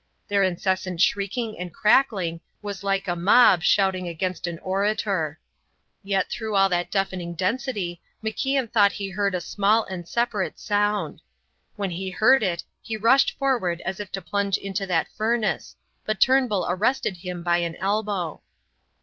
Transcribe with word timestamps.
Their 0.29 0.41
incessant 0.41 0.99
shrieking 0.99 1.59
and 1.59 1.71
crackling 1.71 2.41
was 2.63 2.83
like 2.83 3.07
a 3.07 3.15
mob 3.15 3.61
shouting 3.61 4.07
against 4.07 4.47
an 4.47 4.57
orator. 4.63 5.39
Yet 6.01 6.27
through 6.31 6.55
all 6.55 6.69
that 6.69 6.89
deafening 6.89 7.35
density 7.35 8.01
MacIan 8.23 8.71
thought 8.71 8.93
he 8.93 9.11
heard 9.11 9.35
a 9.35 9.39
small 9.39 9.83
and 9.83 10.07
separate 10.07 10.57
sound. 10.59 11.21
When 11.75 11.91
he 11.91 12.09
heard 12.09 12.41
it 12.41 12.63
he 12.81 12.97
rushed 12.97 13.37
forward 13.37 13.79
as 13.81 13.99
if 13.99 14.11
to 14.13 14.23
plunge 14.23 14.57
into 14.57 14.87
that 14.87 15.13
furnace, 15.15 15.75
but 16.03 16.19
Turnbull 16.19 16.65
arrested 16.67 17.17
him 17.17 17.43
by 17.43 17.57
an 17.57 17.75
elbow. 17.75 18.41